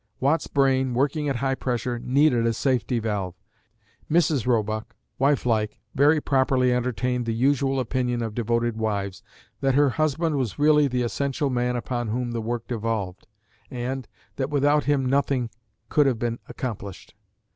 [0.19, 3.35] Watt's brain, working at high pressure, needed a safety valve.
[4.09, 4.47] Mrs.
[4.47, 9.21] Roebuck, wife like, very properly entertained the usual opinion of devoted wives,
[9.59, 13.27] that her husband was really the essential man upon whom the work devolved,
[13.69, 15.51] and, that without him nothing
[15.87, 17.13] could have been accomplished.